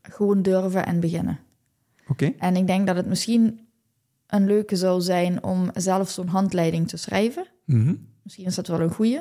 [0.02, 1.40] Gewoon durven en beginnen.
[2.08, 2.34] Oké?
[2.38, 3.60] En ik denk dat het misschien
[4.28, 7.48] een leuke zou zijn om zelf zo'n handleiding te schrijven.
[7.66, 7.96] Mhm.
[8.26, 9.20] Misschien is dat wel een goeie.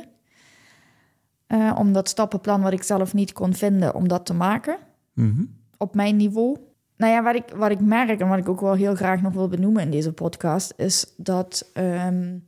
[1.46, 4.76] Eh, om dat stappenplan wat ik zelf niet kon vinden, om dat te maken
[5.12, 5.44] Mhm.
[5.78, 6.56] op mijn niveau.
[6.96, 9.32] Nou ja, wat ik, wat ik merk en wat ik ook wel heel graag nog
[9.32, 12.38] wil benoemen in deze podcast, is dat ehm,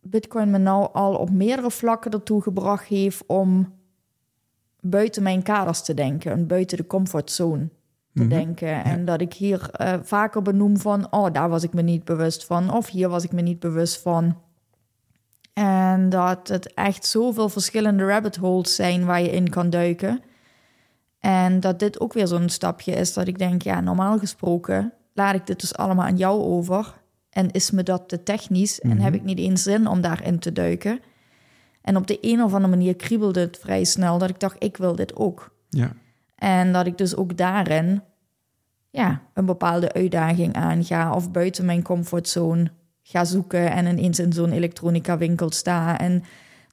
[0.00, 3.72] Bitcoin me nou al op meerdere vlakken ertoe gebracht heeft om
[4.80, 7.68] buiten mijn kaders te denken en buiten de comfortzone
[8.14, 8.28] te Mhm.
[8.28, 8.84] denken.
[8.84, 12.44] En dat ik hier eh, vaker benoem van, oh, daar was ik me niet bewust
[12.46, 14.36] van, of hier was ik me niet bewust van.
[15.52, 20.22] En dat het echt zoveel verschillende rabbit holes zijn waar je in kan duiken.
[21.20, 25.34] En dat dit ook weer zo'n stapje is dat ik denk, ja, normaal gesproken laat
[25.34, 26.98] ik dit dus allemaal aan jou over.
[27.30, 29.00] En is me dat te technisch en Mhm.
[29.00, 31.00] heb ik niet eens zin om daarin te duiken.
[31.82, 34.76] En op de een of andere manier kriebelde het vrij snel dat ik dacht, ik
[34.76, 35.54] wil dit ook.
[35.68, 35.92] Ja.
[36.34, 38.02] En dat ik dus ook daarin
[38.90, 42.70] ja, een bepaalde uitdaging aanga of buiten mijn comfortzone
[43.10, 45.98] ga zoeken en ineens in zo'n elektronica winkel sta.
[45.98, 46.24] En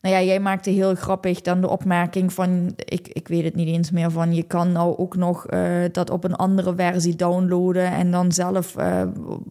[0.01, 3.67] nou ja, jij maakte heel grappig dan de opmerking van, ik, ik weet het niet
[3.67, 7.91] eens meer, van je kan nou ook nog eh, dat op een andere versie downloaden
[7.91, 9.03] en dan zelf eh,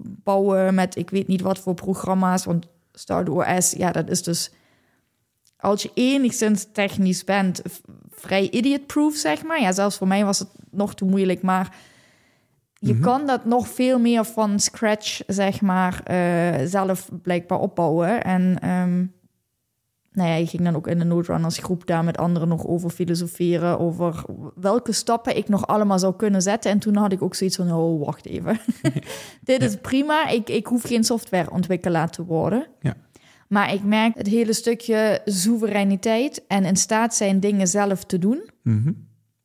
[0.03, 4.51] bouwen met ik weet niet wat voor programma's, want StarOS, ja, dat is dus
[5.57, 7.63] als je enigszins technisch bent,
[8.11, 9.61] vrij idiot-proof, zeg maar.
[9.61, 11.77] Ja, zelfs voor mij was het nog te moeilijk, maar
[12.79, 13.03] je Mhm.
[13.03, 18.25] kan dat nog veel meer van scratch, zeg maar, eh, zelf blijkbaar opbouwen.
[18.25, 19.05] En ehm
[20.13, 22.91] nou ja, je ging dan ook in de Noodrunners groep daar met anderen nog over
[22.91, 26.71] filosoferen, over welke stappen ik nog allemaal zou kunnen zetten.
[26.71, 28.59] En toen had ik ook zoiets van, oh, wacht even.
[29.45, 32.67] Dit is prima, ik, ik hoef geen softwareontwikkelaar te worden.
[32.81, 32.95] Ja.
[33.49, 38.51] Maar ik merk het hele stukje soevereiniteit en in staat zijn dingen zelf te doen.
[38.63, 38.93] Mhm.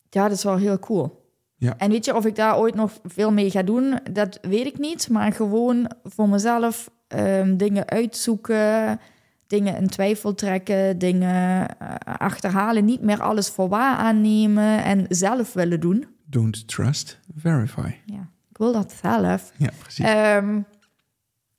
[0.10, 1.21] Ja, dat is wel heel cool.
[1.62, 1.78] Ja.
[1.78, 4.78] En weet je, of ik daar ooit nog veel mee ga doen, dat weet ik
[4.78, 5.10] niet.
[5.10, 9.00] Maar gewoon voor mezelf ehm, dingen uitzoeken,
[9.48, 12.86] dingen in twijfel trekken, dingen eh, achterhalen.
[12.86, 16.06] Niet meer alles voor waar aannemen en zelf willen doen.
[16.26, 17.92] Don't trust, verify.
[18.06, 19.52] Ja, ik wil dat zelf.
[19.58, 20.06] Ja, precies.
[20.06, 20.60] Ehm,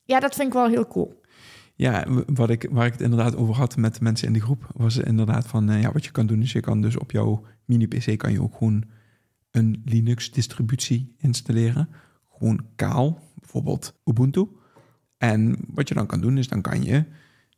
[0.05, 1.21] ja, dat vind ik wel heel cool.
[1.75, 4.67] Ja, wat ik, waar ik het inderdaad over had met de mensen in de groep,
[4.77, 7.45] was inderdaad van, eh, ja, wat je kan doen is je kan dus op jouw
[7.65, 8.85] mini-pc kan je ook gewoon
[9.53, 11.89] een Linux-distributie installeren.
[12.39, 14.49] Gewoon kaal, bijvoorbeeld Ubuntu.
[15.19, 17.05] En wat je dan kan doen is, dan kan je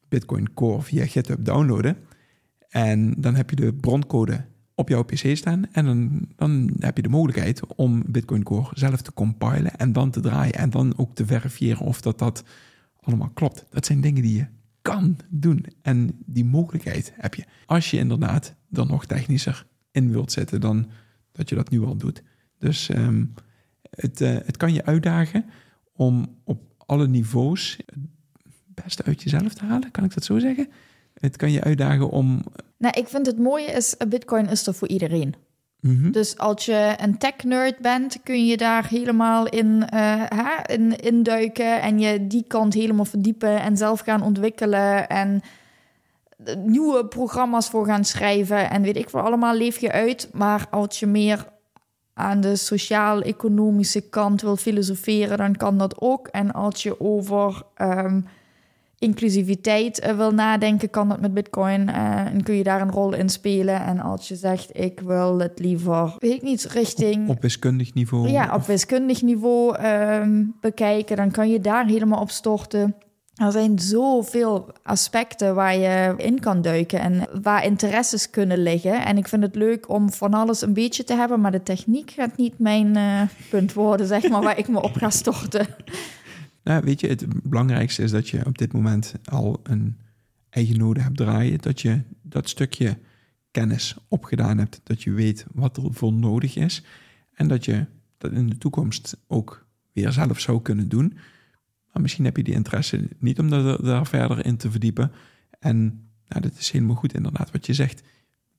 [0.09, 1.96] Bitcoin Core via GitHub downloaden.
[2.68, 5.72] En dan heb je de broncode op jouw PC staan.
[5.72, 10.11] En dan, dan heb je de mogelijkheid om Bitcoin Core zelf te compilen en dan
[10.11, 10.54] te draaien.
[10.54, 12.44] En dan ook te verifiëren of dat dat
[13.00, 13.66] allemaal klopt.
[13.70, 14.46] Dat zijn dingen die je
[14.83, 15.66] kan doen.
[15.83, 17.44] En die mogelijkheid heb je.
[17.66, 20.87] Als je inderdaad er nog technischer in wilt zetten dan
[21.35, 22.23] dat je dat nu al doet.
[22.59, 23.25] Dus ehm,
[23.90, 25.44] het, eh, het kan je uitdagen
[25.92, 29.90] om op alle niveaus het beste uit jezelf te halen.
[29.90, 30.68] Kan ik dat zo zeggen?
[31.20, 32.42] Het kan je uitdagen om...
[32.79, 35.35] Nou, ik vind het mooie is, eh, Bitcoin is er voor iedereen.
[35.81, 36.11] Mhm.
[36.11, 41.83] Dus als je een tech-nerd bent, kun je daar helemaal in, eh, hè, in induiken
[41.83, 45.42] en je die kant helemaal verdiepen en zelf gaan ontwikkelen en
[46.64, 50.29] nieuwe programma's voor gaan schrijven en weet ik veel allemaal leef je uit.
[50.33, 51.53] Maar als je meer
[52.14, 56.27] aan de sociaal-economische kant wil filosoferen, dan kan dat ook.
[56.27, 58.20] En als je over ehm,
[58.99, 61.88] inclusiviteit eh, wil nadenken, kan dat met Bitcoin.
[61.88, 63.81] eh, en kun je daar een rol in spelen.
[63.85, 67.29] En als je zegt, ik wil het liever, weet ik niet, richting.
[67.29, 68.29] Op wiskundig niveau.
[68.29, 72.94] ja, op wiskundig niveau ehm, bekijken, dan kan je daar helemaal op storten.
[73.35, 79.05] Er zijn zoveel aspecten waar je in kan duiken en waar interesses kunnen liggen.
[79.05, 82.11] En ik vind het leuk om van alles een beetje te hebben, maar de techniek
[82.11, 85.66] gaat niet mijn eh, punt worden, zeg maar, waar ik me op ga storten.
[86.64, 89.99] Nou, weet je, het belangrijkste is dat je op dit moment al een
[90.51, 91.59] eigen node hebt draaien.
[91.61, 92.99] Dat je dat stukje
[93.51, 94.81] kennis opgedaan hebt.
[94.83, 96.83] Dat je weet wat er voor nodig is.
[97.33, 97.87] En dat je
[98.18, 101.18] dat in de toekomst ook weer zelf zou kunnen doen.
[101.94, 105.12] Maar misschien heb je die interesse niet om daar, daar verder in te verdiepen.
[105.59, 108.02] En nou, dat is helemaal goed inderdaad wat je zegt.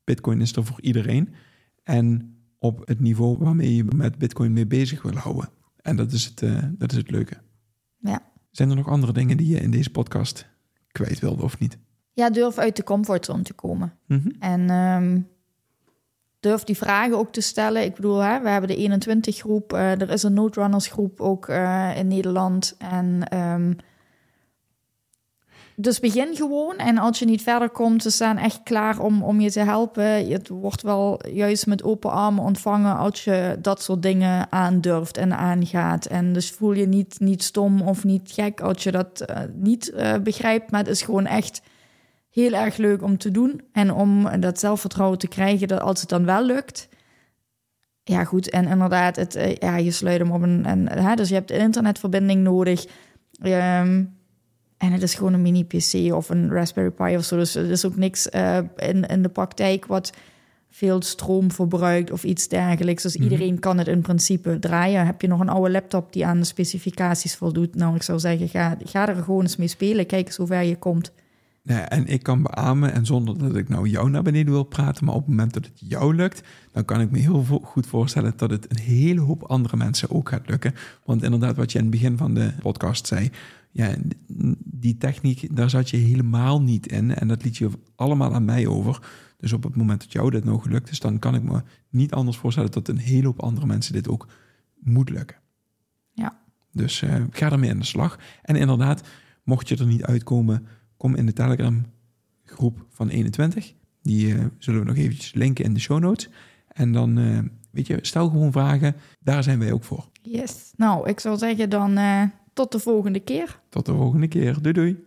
[0.03, 1.33] Bitcoin is er voor iedereen.
[1.83, 5.49] En op het niveau waarmee je met Bitcoin mee bezig wil houden.
[5.81, 7.37] En dat is het, eh, dat is het leuke.
[7.97, 8.21] Ja.
[8.51, 10.47] Zijn er nog andere dingen die je in deze podcast
[10.91, 11.77] kwijt wilde of niet?
[12.13, 13.93] Ja, durf uit de comfortzone te komen.
[14.07, 14.29] Mhm.
[14.39, 15.21] En ehm,
[16.45, 17.84] durf die vragen ook te stellen.
[17.84, 19.73] Ik bedoel, hè, we hebben de 21 groep.
[19.73, 22.75] eh, er is een noodrunners groep ook eh, in Nederland.
[22.77, 23.73] En ehm,
[25.75, 26.77] dus begin gewoon.
[26.77, 30.27] En als je niet verder komt, ze staan echt klaar om, om je te helpen.
[30.27, 35.38] Het wordt wel juist met open armen ontvangen als je dat soort dingen aandurft en
[35.38, 36.05] aangaat.
[36.05, 39.93] En dus voel je niet, niet stom of niet gek als je dat eh, niet
[40.23, 40.71] begrijpt.
[40.71, 41.62] Maar het is gewoon echt
[42.35, 43.61] heel erg leuk om te doen.
[43.71, 46.87] En om dat zelfvertrouwen te krijgen dat als het dan wel lukt.
[48.03, 48.49] Ja, goed.
[48.49, 50.65] En inderdaad, het, eh, ja, je sluit hem op een.
[50.65, 52.85] En, hè, dus je hebt een internetverbinding nodig.
[53.41, 54.03] Ehm,
[54.77, 57.37] en het is gewoon een mini-PC of een Raspberry Pi of zo.
[57.37, 60.13] Dus er is ook niks eh, in, in de praktijk wat
[60.69, 63.03] veel stroom verbruikt of iets dergelijks.
[63.03, 63.23] Dus Mhm.
[63.23, 65.05] iedereen kan het in principe draaien.
[65.05, 67.75] Heb je nog een oude laptop die aan de specificaties voldoet?
[67.75, 70.05] Nou, ik zou zeggen, ga, ga er gewoon eens mee spelen.
[70.05, 71.11] Kijk eens hoe ver je komt.
[71.65, 75.06] Nee, en ik kan beamen, en zonder dat ik nou jou naar beneden wil praten,
[75.06, 78.34] maar op het moment dat het jou lukt, dan kan ik me heel goed voorstellen
[78.36, 80.73] dat het een hele hoop andere mensen ook gaat lukken.
[81.06, 83.32] Want inderdaad, wat je in het begin van de podcast zei,
[83.71, 83.95] ja,
[84.60, 87.15] die techniek, daar zat je helemaal niet in.
[87.15, 88.99] En dat liet je allemaal aan mij over.
[89.38, 92.13] Dus op het moment dat jou dit nou gelukt is, dan kan ik me niet
[92.13, 94.28] anders voorstellen dat een hele hoop andere mensen dit ook
[94.80, 95.38] moet lukken.
[96.13, 96.39] Ja.
[96.71, 98.19] Dus uh, ga ermee aan de slag.
[98.41, 99.08] En inderdaad,
[99.43, 100.67] mocht je er niet uitkomen,
[101.05, 101.85] kom in de Telegram
[102.43, 103.73] groep van 21.
[104.01, 106.29] Die uh, zullen we nog eventjes linken in de show notes.
[106.67, 107.39] En dan, uh,
[107.71, 108.95] weet je, stel gewoon vragen.
[109.19, 110.09] Daar zijn wij ook voor.
[110.21, 110.71] Yes.
[110.75, 111.99] Nou, ik zou zeggen dan
[112.53, 113.59] tot de volgende keer.
[113.69, 114.61] Tot de volgende keer.
[114.61, 115.03] Doei doei.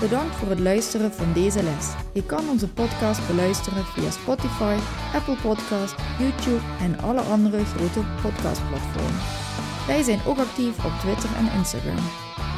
[0.00, 1.94] Bedankt voor het luisteren van deze les.
[2.14, 4.76] Je kan onze podcast beluisteren via Spotify,
[5.14, 9.45] Apple Podcast, YouTube en alle andere grote podcastplatformen.
[9.86, 12.04] Wij zijn ook actief op Twitter en Instagram.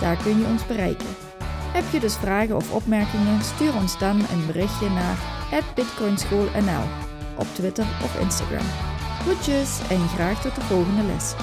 [0.00, 1.06] Daar kun je ons bereiken.
[1.72, 3.42] Heb je dus vragen of opmerkingen?
[3.42, 5.18] Stuur ons dan een berichtje naar
[5.74, 6.84] bitcoinschoolnl
[7.36, 8.66] op Twitter of Instagram.
[9.20, 11.34] Groetjes en graag tot de volgende les.